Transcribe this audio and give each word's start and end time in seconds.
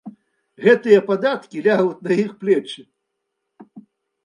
Гэтыя 0.63 1.01
падаткі 1.09 1.61
лягуць 1.67 2.03
на 2.09 2.19
іх 2.25 2.33
плечы. 2.41 2.81